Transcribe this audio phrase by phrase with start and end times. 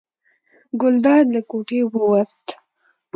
[0.81, 2.45] ګلداد له کوټې ووت.